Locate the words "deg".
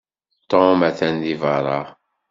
1.23-1.37